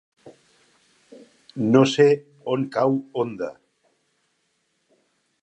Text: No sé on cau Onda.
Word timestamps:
No 1.75 1.83
sé 1.91 2.07
on 2.55 2.65
cau 2.77 2.97
Onda. 3.27 3.53